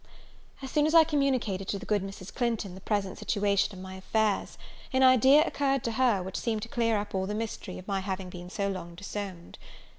As 0.63 0.71
soon 0.71 0.87
as 0.87 0.95
I 0.95 1.03
communicated 1.03 1.67
to 1.67 1.77
the 1.77 1.85
good 1.85 2.01
Mrs. 2.01 2.33
Clinton 2.33 2.73
the 2.73 2.81
present 2.81 3.19
situation 3.19 3.71
of 3.71 3.83
my 3.83 3.93
affairs, 3.93 4.57
an 4.91 5.03
idea 5.03 5.43
occurred 5.45 5.83
to 5.83 5.91
her 5.91 6.23
which 6.23 6.37
seemed 6.39 6.63
to 6.63 6.67
clear 6.69 6.97
up 6.97 7.13
all 7.13 7.27
the 7.27 7.35
mystery 7.35 7.77
of 7.77 7.87
my 7.87 7.99
having 7.99 8.31
been 8.31 8.49
so 8.49 8.67
long 8.67 8.95
disowned. 8.95 9.59